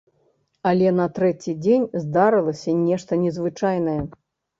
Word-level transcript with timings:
Але 0.69 0.93
на 0.99 1.03
трэці 1.17 1.53
дзень 1.65 1.85
здарылася 2.05 2.71
нешта 2.87 3.13
незвычайнае. 3.27 3.99